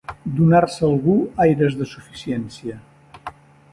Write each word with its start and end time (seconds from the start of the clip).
Donar-se 0.37 0.81
algú 0.87 1.17
aires 1.45 1.77
de 1.81 1.87
suficiència. 1.93 2.79